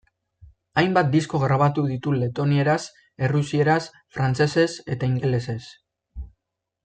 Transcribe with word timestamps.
Hainbat 0.81 1.09
disko 1.15 1.41
grabatu 1.43 1.83
ditu 1.89 2.13
letonieraz, 2.21 2.79
errusieraz, 3.27 3.77
frantsesez 4.17 4.67
eta 4.97 5.11
ingelesez. 5.13 5.59